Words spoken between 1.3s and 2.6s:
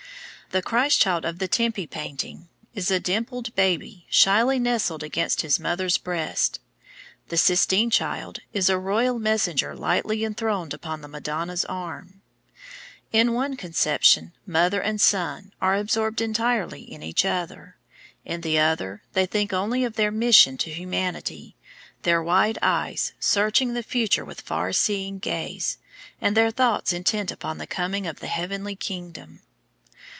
the Tempi painting